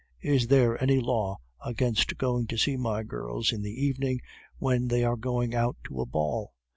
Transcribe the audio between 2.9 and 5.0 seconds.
girls in the evening when